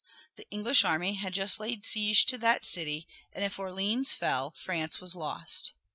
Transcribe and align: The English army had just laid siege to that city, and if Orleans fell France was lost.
The 0.35 0.49
English 0.49 0.83
army 0.83 1.13
had 1.13 1.31
just 1.35 1.59
laid 1.59 1.83
siege 1.83 2.25
to 2.25 2.37
that 2.39 2.65
city, 2.65 3.07
and 3.31 3.45
if 3.45 3.59
Orleans 3.59 4.13
fell 4.13 4.49
France 4.49 4.99
was 4.99 5.13
lost. 5.13 5.73